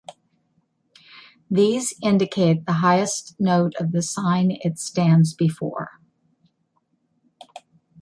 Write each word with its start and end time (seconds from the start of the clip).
These 1.51 1.93
indicate 2.01 2.65
the 2.65 2.71
highest 2.81 3.35
note 3.39 3.73
of 3.79 3.91
the 3.91 4.01
sign 4.01 4.49
it 4.61 4.79
stands 4.79 5.35
before. 5.35 5.91